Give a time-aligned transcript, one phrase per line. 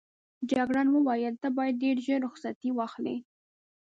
[0.51, 3.15] جګړن وویل ته باید ډېر ژر رخصتي واخلې.